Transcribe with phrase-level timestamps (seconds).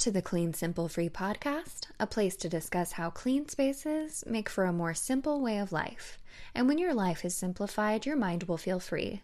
[0.00, 4.64] To the Clean Simple Free podcast, a place to discuss how clean spaces make for
[4.64, 6.16] a more simple way of life.
[6.54, 9.20] And when your life is simplified, your mind will feel free.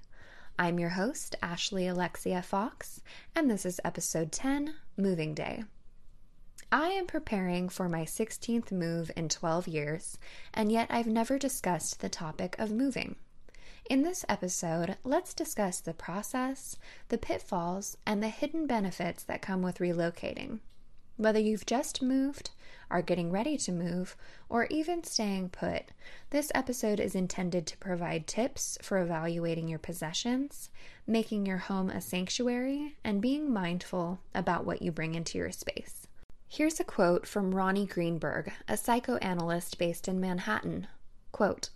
[0.59, 3.01] I'm your host, Ashley Alexia Fox,
[3.35, 5.65] and this is episode 10 Moving Day.
[6.71, 10.19] I am preparing for my 16th move in 12 years,
[10.53, 13.17] and yet I've never discussed the topic of moving.
[13.89, 16.77] In this episode, let's discuss the process,
[17.09, 20.59] the pitfalls, and the hidden benefits that come with relocating.
[21.17, 22.51] Whether you've just moved,
[22.91, 24.17] are getting ready to move,
[24.49, 25.93] or even staying put,
[26.31, 30.69] this episode is intended to provide tips for evaluating your possessions,
[31.07, 36.09] making your home a sanctuary, and being mindful about what you bring into your space.
[36.49, 40.89] Here's a quote from Ronnie Greenberg, a psychoanalyst based in Manhattan.
[41.31, 41.71] Quote,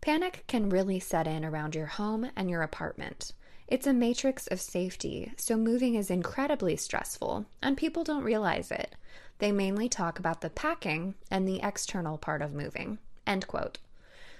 [0.00, 3.32] Panic can really set in around your home and your apartment.
[3.68, 8.94] It's a matrix of safety, so moving is incredibly stressful, and people don't realize it.
[9.38, 12.98] They mainly talk about the packing and the external part of moving.
[13.26, 13.78] End quote.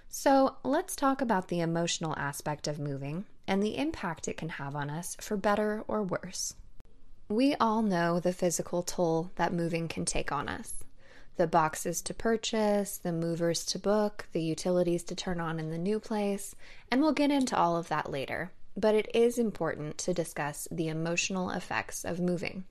[0.08, 4.75] So let's talk about the emotional aspect of moving and the impact it can have
[4.75, 6.55] on us for better or worse.
[7.28, 10.84] We all know the physical toll that moving can take on us
[11.36, 15.78] the boxes to purchase, the movers to book, the utilities to turn on in the
[15.78, 16.54] new place,
[16.90, 18.52] and we'll get into all of that later.
[18.76, 22.64] But it is important to discuss the emotional effects of moving.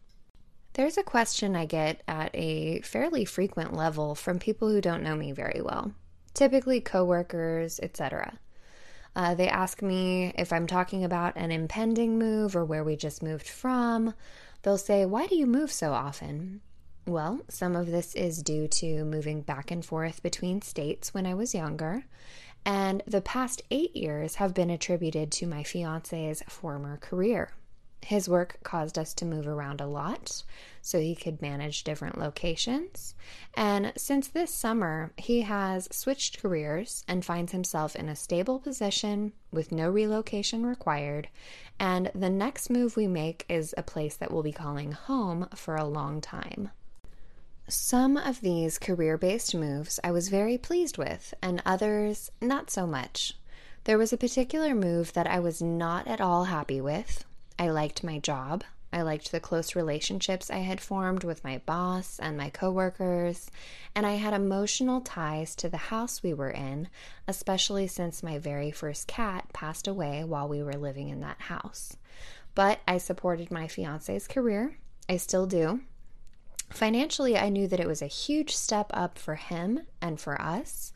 [0.74, 5.16] There's a question I get at a fairly frequent level from people who don't know
[5.16, 5.94] me very well,
[6.34, 8.40] typically coworkers, etc.
[9.16, 13.24] Uh, they ask me if I'm talking about an impending move or where we just
[13.24, 14.14] moved from.
[14.62, 16.62] They'll say, Why do you move so often?
[17.10, 21.34] Well, some of this is due to moving back and forth between states when I
[21.34, 22.04] was younger,
[22.64, 27.52] and the past eight years have been attributed to my fiance's former career.
[28.04, 30.44] His work caused us to move around a lot
[30.84, 33.16] so he could manage different locations.
[33.56, 39.34] And since this summer, he has switched careers and finds himself in a stable position
[39.52, 41.28] with no relocation required.
[41.80, 45.76] And the next move we make is a place that we'll be calling home for
[45.76, 46.70] a long time.
[47.72, 52.88] Some of these career based moves I was very pleased with, and others not so
[52.88, 53.38] much.
[53.84, 57.26] There was a particular move that I was not at all happy with.
[57.60, 58.64] I liked my job.
[58.92, 63.52] I liked the close relationships I had formed with my boss and my coworkers,
[63.94, 66.88] and I had emotional ties to the house we were in,
[67.28, 71.96] especially since my very first cat passed away while we were living in that house.
[72.56, 74.80] But I supported my fiance's career.
[75.08, 75.82] I still do.
[76.70, 80.94] Financially, I knew that it was a huge step up for him and for us,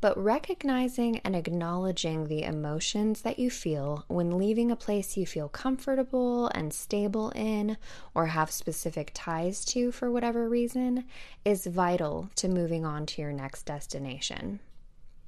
[0.00, 5.48] but recognizing and acknowledging the emotions that you feel when leaving a place you feel
[5.48, 7.76] comfortable and stable in
[8.14, 11.04] or have specific ties to for whatever reason
[11.44, 14.60] is vital to moving on to your next destination.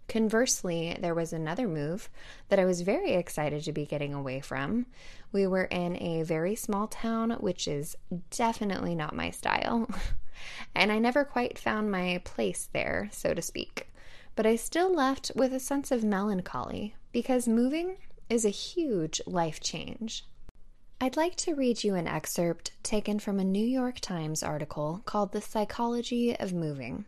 [0.08, 2.08] Conversely, there was another move
[2.48, 4.86] that I was very excited to be getting away from.
[5.32, 7.94] We were in a very small town, which is
[8.30, 9.86] definitely not my style,
[10.74, 13.88] and I never quite found my place there, so to speak.
[14.34, 17.96] But I still left with a sense of melancholy because moving
[18.30, 20.24] is a huge life change.
[21.02, 25.32] I'd like to read you an excerpt taken from a New York Times article called
[25.32, 27.04] The Psychology of Moving.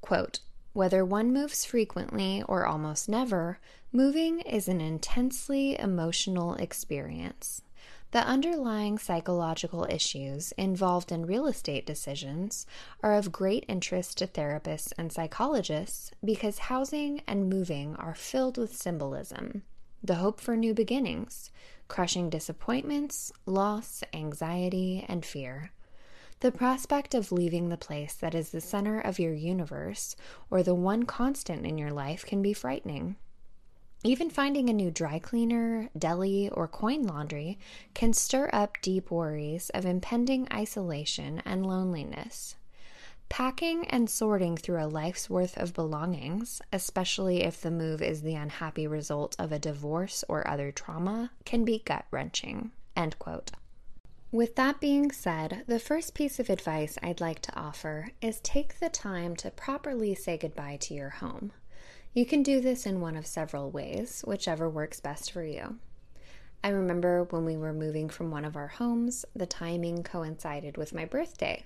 [0.00, 0.40] Quote,
[0.72, 3.58] whether one moves frequently or almost never,
[3.92, 7.62] moving is an intensely emotional experience.
[8.12, 12.66] The underlying psychological issues involved in real estate decisions
[13.02, 18.76] are of great interest to therapists and psychologists because housing and moving are filled with
[18.76, 19.62] symbolism
[20.02, 21.50] the hope for new beginnings,
[21.88, 25.72] crushing disappointments, loss, anxiety, and fear.
[26.40, 30.16] The prospect of leaving the place that is the center of your universe
[30.50, 33.16] or the one constant in your life can be frightening.
[34.04, 37.58] Even finding a new dry cleaner, deli, or coin laundry
[37.92, 42.56] can stir up deep worries of impending isolation and loneliness.
[43.28, 48.34] Packing and sorting through a life's worth of belongings, especially if the move is the
[48.34, 52.72] unhappy result of a divorce or other trauma, can be gut wrenching.
[52.96, 53.50] End quote.
[54.32, 58.78] With that being said, the first piece of advice I'd like to offer is take
[58.78, 61.50] the time to properly say goodbye to your home.
[62.14, 65.78] You can do this in one of several ways, whichever works best for you.
[66.62, 70.94] I remember when we were moving from one of our homes, the timing coincided with
[70.94, 71.64] my birthday,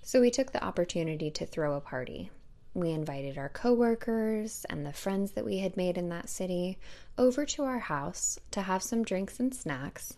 [0.00, 2.30] so we took the opportunity to throw a party.
[2.72, 6.78] We invited our coworkers and the friends that we had made in that city
[7.18, 10.16] over to our house to have some drinks and snacks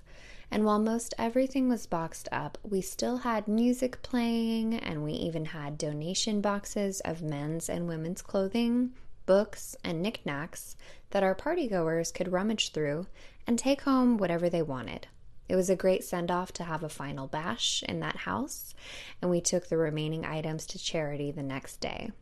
[0.51, 5.47] And while most everything was boxed up, we still had music playing, and we even
[5.47, 8.93] had donation boxes of men's and women's clothing,
[9.27, 10.75] books, and knickknacks
[11.11, 13.07] that our partygoers could rummage through
[13.47, 15.07] and take home whatever they wanted.
[15.49, 18.75] It was a great send off to have a final bash in that house,
[19.21, 22.13] and we took the remaining items to charity the next day.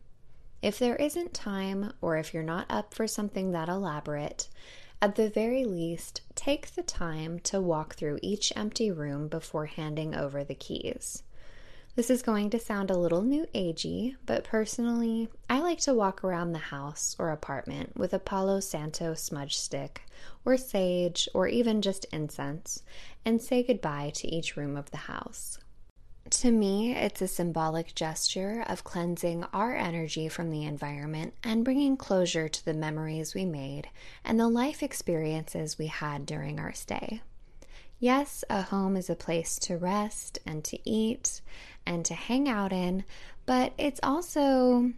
[0.61, 4.49] If there isn't time, or if you're not up for something that elaborate,
[5.01, 10.15] at the very least, take the time to walk through each empty room before handing
[10.15, 11.23] over the keys.
[11.95, 16.23] This is going to sound a little new agey, but personally, I like to walk
[16.23, 20.03] around the house or apartment with a Palo Santo smudge stick,
[20.45, 22.83] or sage, or even just incense,
[23.25, 25.57] and say goodbye to each room of the house.
[26.29, 31.95] To me, it's a symbolic gesture of cleansing our energy from the environment and bringing
[31.95, 33.89] closure to the memories we made
[34.25, 37.21] and the life experiences we had during our stay.
[37.99, 41.41] Yes, a home is a place to rest and to eat
[41.85, 43.05] and to hang out in,
[43.45, 44.91] but it's also,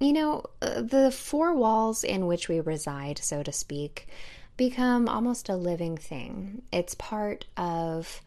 [0.00, 4.08] you know, uh, the four walls in which we reside, so to speak,
[4.56, 6.62] become almost a living thing.
[6.72, 8.20] It's part of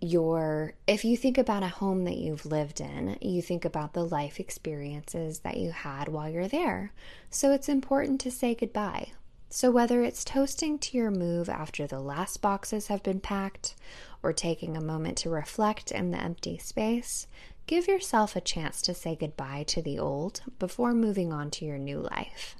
[0.00, 4.04] your, if you think about a home that you've lived in, you think about the
[4.04, 6.92] life experiences that you had while you're there.
[7.30, 9.12] So it's important to say goodbye.
[9.50, 13.76] So, whether it's toasting to your move after the last boxes have been packed,
[14.22, 17.26] or taking a moment to reflect in the empty space,
[17.66, 21.78] give yourself a chance to say goodbye to the old before moving on to your
[21.78, 22.56] new life.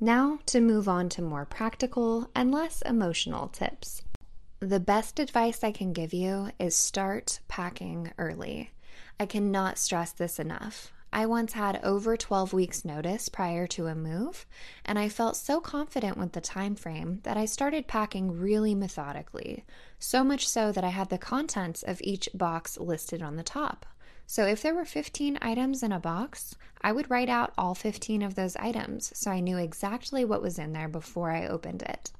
[0.00, 4.02] Now, to move on to more practical and less emotional tips.
[4.60, 8.70] The best advice I can give you is start packing early.
[9.20, 10.94] I cannot stress this enough.
[11.12, 14.46] I once had over 12 weeks notice prior to a move,
[14.82, 19.66] and I felt so confident with the time frame that I started packing really methodically,
[19.98, 23.84] so much so that I had the contents of each box listed on the top.
[24.26, 28.22] So if there were 15 items in a box, I would write out all 15
[28.22, 32.10] of those items so I knew exactly what was in there before I opened it.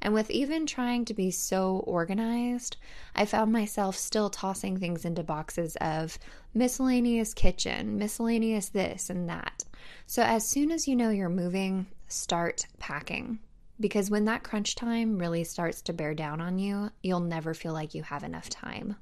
[0.00, 2.76] And with even trying to be so organized,
[3.14, 6.18] I found myself still tossing things into boxes of
[6.54, 9.64] miscellaneous kitchen, miscellaneous this and that.
[10.06, 13.38] So as soon as you know you're moving, start packing.
[13.78, 17.72] Because when that crunch time really starts to bear down on you, you'll never feel
[17.72, 18.96] like you have enough time.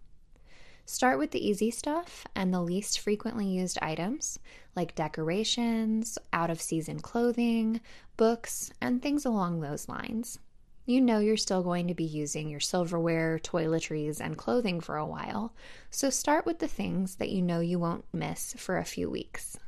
[0.86, 4.38] Start with the easy stuff and the least frequently used items,
[4.76, 7.80] like decorations, out of season clothing,
[8.16, 10.38] books, and things along those lines
[10.86, 15.06] you know you're still going to be using your silverware, toiletries, and clothing for a
[15.06, 15.54] while,
[15.90, 19.58] so start with the things that you know you won't miss for a few weeks.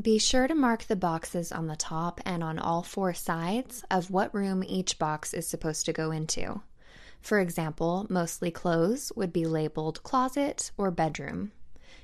[0.00, 4.12] Be sure to mark the boxes on the top and on all four sides of
[4.12, 6.60] what room each box is supposed to go into.
[7.20, 11.50] For example, mostly clothes would be labeled closet or bedroom.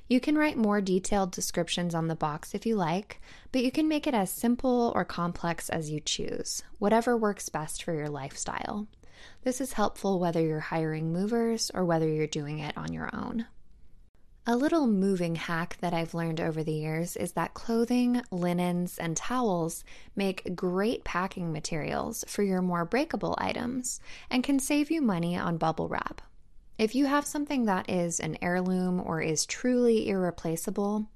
[0.07, 3.23] You can write more detailed descriptions on the box if you like,
[3.53, 7.83] but you can make it as simple or complex as you choose, whatever works best
[7.83, 8.87] for your lifestyle.
[9.45, 13.47] This is helpful whether you're hiring movers or whether you're doing it on your own.
[14.47, 19.17] A little moving hack that I've learned over the years is that clothing, linens, and
[19.17, 25.35] towels make great packing materials for your more breakable items and can save you money
[25.35, 26.21] on bubble wrap.
[26.77, 31.07] If you have something that is an heirloom or is truly irreplaceable,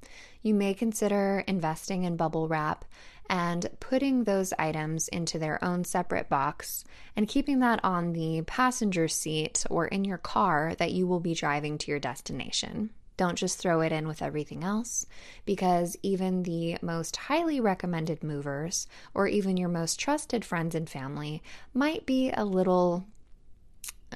[0.40, 2.84] you may consider investing in bubble wrap
[3.28, 6.84] and putting those items into their own separate box
[7.16, 11.34] and keeping that on the passenger seat or in your car that you will be
[11.34, 12.90] driving to your destination.
[13.16, 15.06] Don't just throw it in with everything else
[15.44, 21.42] because even the most highly recommended movers or even your most trusted friends and family
[21.74, 23.08] might be a little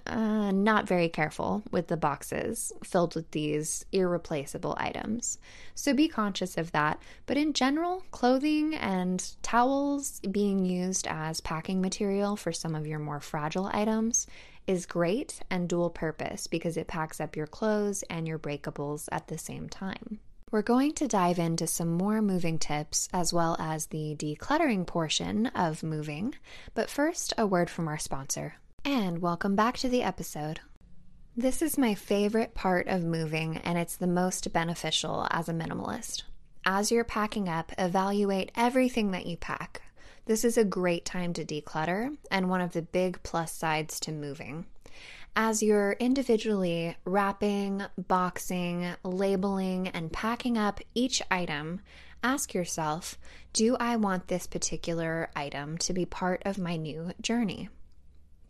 [0.07, 5.39] uh, not very careful with the boxes filled with these irreplaceable items.
[5.75, 7.01] So be conscious of that.
[7.27, 12.99] But in general, clothing and towels being used as packing material for some of your
[12.99, 14.27] more fragile items
[14.67, 19.29] is great and dual purpose because it packs up your clothes and your breakables at
[19.29, 20.21] the same time.
[20.51, 25.47] We're going to dive into some more moving tips as well as the decluttering portion
[25.47, 26.35] of moving.
[26.75, 30.59] But first, a word from our sponsor and welcome back to the episode.
[31.37, 36.25] This is my favorite part of moving, and it's the most beneficial as a minimalist.
[36.67, 39.83] As you're packing up, evaluate everything that you pack.
[40.27, 44.13] This is a great time to declutter and one of the big plus sides to
[44.13, 44.67] moving.
[45.37, 51.81] As you're individually wrapping, boxing, labeling, and packing up each item,
[52.25, 53.17] ask yourself
[53.53, 57.69] Do I want this particular item to be part of my new journey?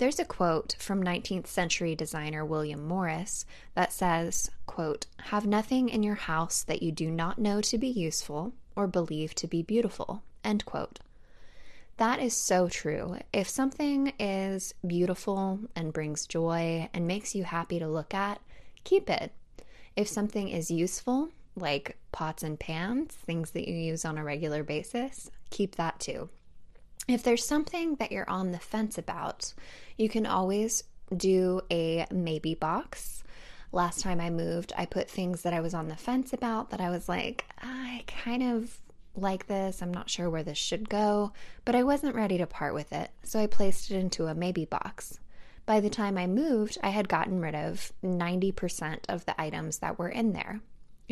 [0.03, 6.03] There's a quote from 19th century designer William Morris that says, quote, "Have nothing in
[6.03, 10.25] your house that you do not know to be useful or believe to be beautiful."
[10.43, 10.99] End quote.
[11.99, 13.19] That is so true.
[13.33, 18.41] If something is beautiful and brings joy and makes you happy to look at,
[18.83, 19.31] keep it.
[19.95, 24.65] If something is useful, like pots and pans, things that you use on a regular
[24.65, 26.29] basis, keep that too.
[27.09, 29.53] If there's something that you're on the fence about,
[29.97, 33.25] you can always do a maybe box.
[33.73, 36.81] Last time I moved, I put things that I was on the fence about that
[36.81, 38.79] I was like, I kind of
[39.17, 39.83] like this.
[39.83, 41.33] I'm not sure where this should go,
[41.65, 44.65] but I wasn't ready to part with it, so I placed it into a maybe
[44.65, 45.19] box.
[45.67, 49.99] By the time I moved, I had gotten rid of 90% of the items that
[49.99, 50.61] were in there.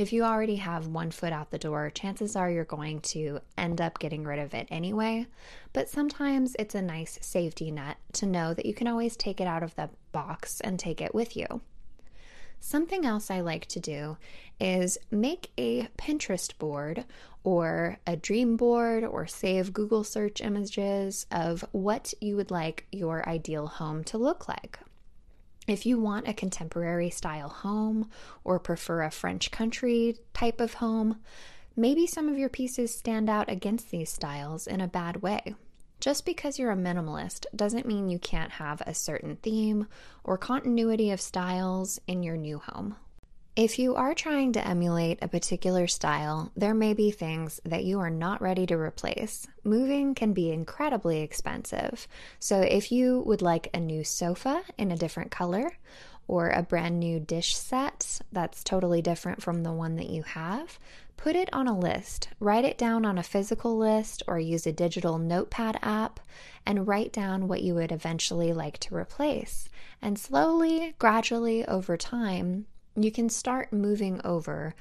[0.00, 3.82] If you already have one foot out the door, chances are you're going to end
[3.82, 5.26] up getting rid of it anyway.
[5.74, 9.46] But sometimes it's a nice safety net to know that you can always take it
[9.46, 11.60] out of the box and take it with you.
[12.60, 14.16] Something else I like to do
[14.58, 17.04] is make a Pinterest board
[17.44, 23.28] or a dream board or save Google search images of what you would like your
[23.28, 24.78] ideal home to look like.
[25.70, 28.10] If you want a contemporary style home
[28.42, 31.20] or prefer a French country type of home,
[31.76, 35.54] maybe some of your pieces stand out against these styles in a bad way.
[36.00, 39.86] Just because you're a minimalist doesn't mean you can't have a certain theme
[40.24, 42.96] or continuity of styles in your new home.
[43.56, 47.98] If you are trying to emulate a particular style, there may be things that you
[47.98, 49.46] are not ready to replace.
[49.64, 52.06] Moving can be incredibly expensive.
[52.38, 55.72] So, if you would like a new sofa in a different color,
[56.30, 60.78] or a brand new dish set that's totally different from the one that you have,
[61.16, 62.28] put it on a list.
[62.38, 66.20] Write it down on a physical list or use a digital notepad app
[66.64, 69.68] and write down what you would eventually like to replace.
[70.00, 72.66] And slowly, gradually, over time,
[73.04, 74.74] you can start moving over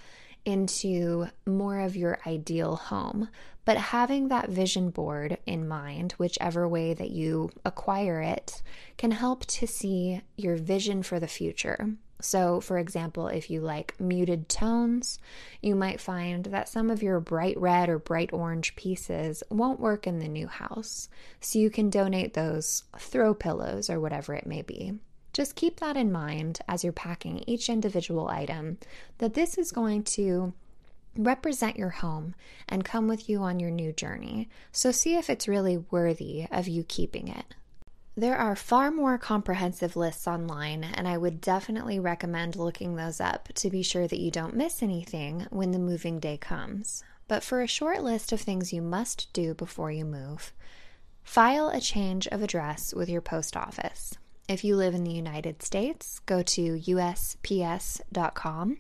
[0.46, 3.30] into more of your ideal home.
[3.66, 8.62] But having that vision board in mind, whichever way that you acquire it,
[8.98, 11.92] can help to see your vision for the future.
[12.22, 15.20] So, for example, if you like muted tones,
[15.62, 20.06] you might find that some of your bright red or bright orange pieces won't work
[20.06, 21.08] in the new house.
[21.40, 25.00] So, you can donate those throw pillows or whatever it may be.
[25.40, 28.78] Just keep that in mind as you're packing each individual item
[29.20, 30.52] that this is going to
[31.16, 32.36] represent your home
[32.68, 34.50] and come with you on your new journey.
[34.74, 37.56] So see if it's really worthy of you keeping it.
[38.18, 43.48] There are far more comprehensive lists online, and I would definitely recommend looking those up
[43.54, 47.02] to be sure that you don't miss anything when the moving day comes.
[47.30, 50.52] But for a short list of things you must do before you move,
[51.24, 54.18] file a change of address with your post office.
[54.50, 58.78] If you live in the United States, go to USPS.com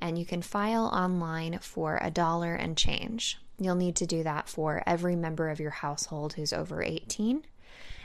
[0.00, 3.36] and you can file online for a dollar and change.
[3.58, 7.42] You'll need to do that for every member of your household who's over 18.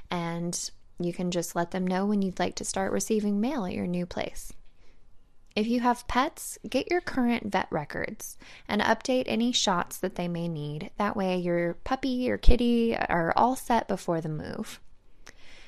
[0.09, 3.73] And you can just let them know when you'd like to start receiving mail at
[3.73, 4.51] your new place.
[5.55, 10.27] If you have pets, get your current vet records and update any shots that they
[10.27, 10.89] may need.
[10.97, 14.79] That way, your puppy or kitty are all set before the move.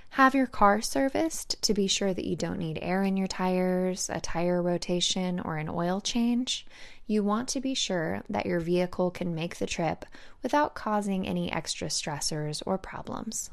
[0.09, 4.09] Have your car serviced to be sure that you don't need air in your tires,
[4.09, 6.65] a tire rotation, or an oil change.
[7.05, 10.05] You want to be sure that your vehicle can make the trip
[10.41, 13.49] without causing any extra stressors or problems.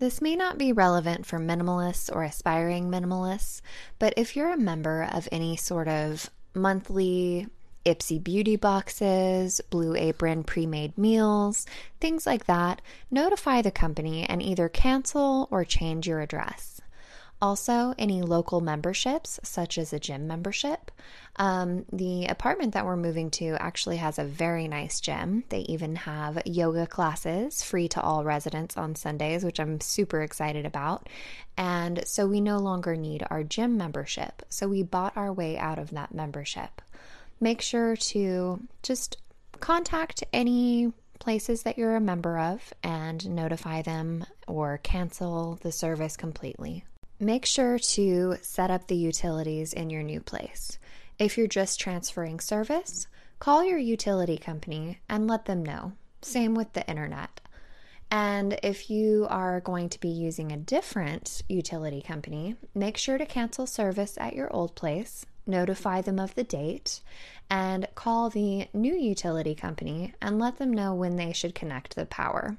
[0.00, 3.60] This may not be relevant for minimalists or aspiring minimalists,
[3.98, 7.46] but if you're a member of any sort of monthly
[7.84, 11.66] Ipsy beauty boxes, Blue Apron pre made meals,
[12.00, 16.80] things like that, notify the company and either cancel or change your address.
[17.42, 20.90] Also, any local memberships, such as a gym membership.
[21.36, 25.44] Um, the apartment that we're moving to actually has a very nice gym.
[25.48, 30.66] They even have yoga classes free to all residents on Sundays, which I'm super excited
[30.66, 31.08] about.
[31.56, 34.42] And so we no longer need our gym membership.
[34.50, 36.82] So we bought our way out of that membership
[37.40, 39.16] make sure to just
[39.60, 46.16] contact any places that you're a member of and notify them or cancel the service
[46.16, 46.84] completely.
[47.18, 50.78] Make sure to set up the utilities in your new place.
[51.18, 53.06] If you're just transferring service,
[53.38, 55.92] call your utility company and let them know.
[56.22, 57.40] Same with the internet.
[58.10, 63.26] And if you are going to be using a different utility company, make sure to
[63.26, 67.00] cancel service at your old place notify them of the date,
[67.50, 72.06] and call the new utility company and let them know when they should connect the
[72.06, 72.56] power.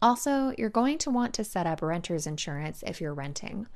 [0.00, 3.66] Also, you're going to want to set up renter's insurance if you're renting.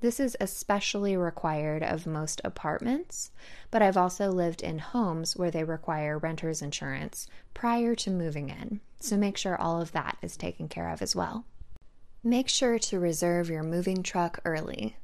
[0.00, 3.30] This is especially required of most apartments,
[3.70, 8.80] but I've also lived in homes where they require renter's insurance prior to moving in.
[9.00, 11.44] So make sure all of that is taken care of as well.
[12.22, 14.96] Make sure to reserve your moving truck early.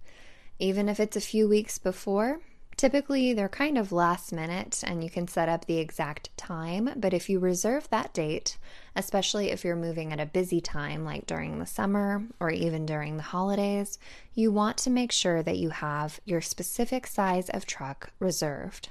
[0.59, 2.41] Even if it's a few weeks before,
[2.83, 7.15] Typically, they're kind of last minute and you can set up the exact time, but
[7.15, 8.59] if you reserve that date,
[8.97, 13.17] especially if you're moving at a busy time like during the summer or even during
[13.17, 14.01] the holidays,
[14.35, 18.89] you want to make sure that you have your specific size of truck reserved.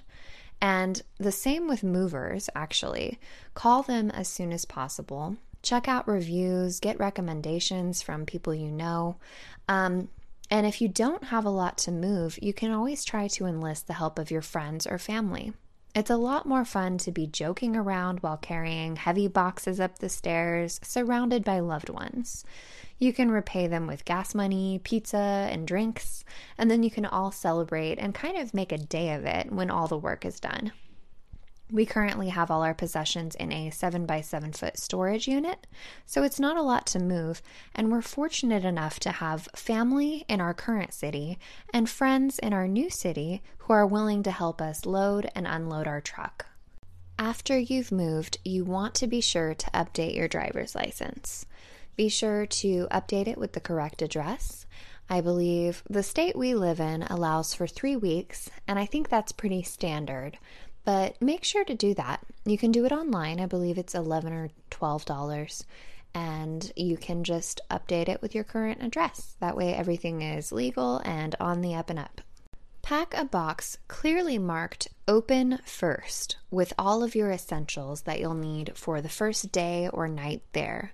[0.61, 3.19] And the same with movers, actually.
[3.55, 5.35] Call them as soon as possible.
[5.63, 9.17] Check out reviews, get recommendations from people you know.
[9.67, 10.07] Um,
[10.51, 13.87] and if you don't have a lot to move, you can always try to enlist
[13.87, 15.53] the help of your friends or family.
[15.95, 20.09] It's a lot more fun to be joking around while carrying heavy boxes up the
[20.09, 22.43] stairs, surrounded by loved ones.
[22.99, 26.23] You can repay them with gas money, pizza, and drinks,
[26.57, 29.71] and then you can all celebrate and kind of make a day of it when
[29.71, 30.73] all the work is done.
[31.71, 35.67] We currently have all our possessions in a 7 by 7 foot storage unit,
[36.05, 37.41] so it's not a lot to move,
[37.73, 41.39] and we're fortunate enough to have family in our current city
[41.73, 45.87] and friends in our new city who are willing to help us load and unload
[45.87, 46.47] our truck.
[47.17, 51.45] After you've moved, you want to be sure to update your driver's license.
[51.95, 54.65] Be sure to update it with the correct address.
[55.09, 59.31] I believe the state we live in allows for three weeks, and I think that's
[59.31, 60.37] pretty standard
[60.83, 62.21] but make sure to do that.
[62.45, 63.39] You can do it online.
[63.39, 65.63] I believe it's 11 or $12
[66.13, 69.35] and you can just update it with your current address.
[69.39, 72.21] That way everything is legal and on the up and up.
[72.81, 78.73] Pack a box clearly marked open first with all of your essentials that you'll need
[78.75, 80.93] for the first day or night there.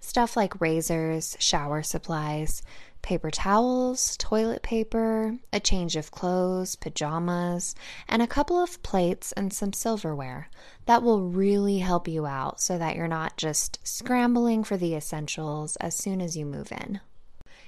[0.00, 2.62] Stuff like razors, shower supplies,
[3.02, 7.74] paper towels, toilet paper, a change of clothes, pajamas,
[8.08, 10.48] and a couple of plates and some silverware.
[10.86, 15.76] That will really help you out so that you're not just scrambling for the essentials
[15.76, 17.00] as soon as you move in.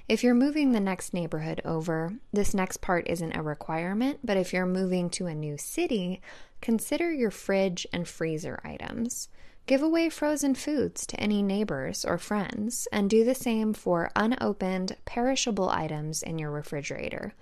[0.09, 4.55] If you're moving the next neighborhood over, this next part isn't a requirement, but if
[4.55, 6.23] you're moving to a new city,
[6.61, 9.29] consider your fridge and freezer items.
[9.67, 14.97] Give away frozen foods to any neighbors or friends, and do the same for unopened,
[15.05, 17.35] perishable items in your refrigerator.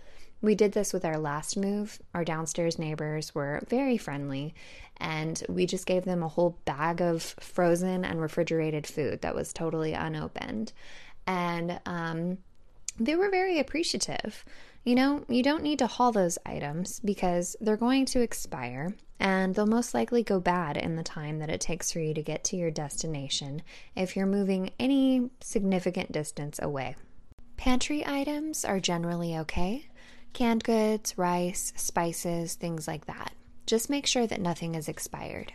[0.43, 2.01] We did this with our last move.
[2.15, 4.55] Our downstairs neighbors were very friendly,
[4.97, 9.53] and we just gave them a whole bag of frozen and refrigerated food that was
[9.53, 10.73] totally unopened.
[11.27, 12.39] And um,
[12.99, 14.45] they were very appreciative.
[14.87, 19.53] You know, you don't need to haul those items because they're going to expire and
[19.53, 22.45] they'll most likely go bad in the time that it takes for you to get
[22.45, 23.63] to your destination
[23.97, 26.95] if you're moving any significant distance away.
[27.57, 29.89] Pantry items are generally okay
[30.33, 33.33] canned goods, rice, spices, things like that.
[33.67, 35.53] Just make sure that nothing is expired.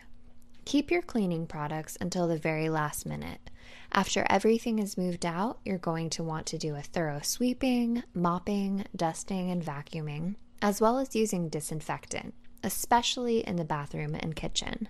[0.66, 3.50] Keep your cleaning products until the very last minute.
[3.92, 8.86] After everything is moved out, you're going to want to do a thorough sweeping, mopping,
[8.96, 14.88] dusting, and vacuuming, as well as using disinfectant, especially in the bathroom and kitchen.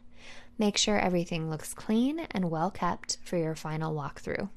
[0.57, 4.49] Make sure everything looks clean and well kept for your final walkthrough.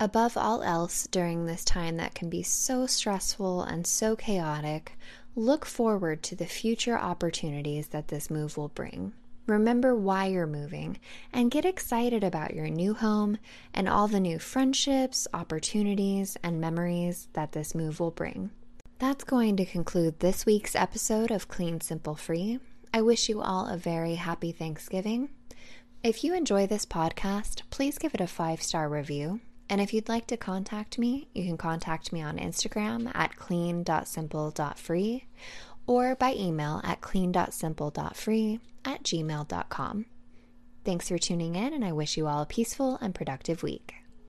[0.00, 4.96] Above all else, during this time that can be so stressful and so chaotic,
[5.36, 9.12] look forward to the future opportunities that this move will bring.
[9.46, 10.98] Remember why you're moving
[11.32, 13.36] and get excited about your new home
[13.74, 18.50] and all the new friendships, opportunities, and memories that this move will bring.
[18.98, 22.58] That's going to conclude this week's episode of Clean Simple Free.
[22.94, 25.28] I wish you all a very happy Thanksgiving.
[26.02, 29.40] If you enjoy this podcast, please give it a five star review.
[29.68, 35.24] And if you'd like to contact me, you can contact me on Instagram at clean.simple.free
[35.86, 40.06] or by email at clean.simple.free at gmail.com.
[40.84, 44.03] Thanks for tuning in, and I wish you all a peaceful and productive week.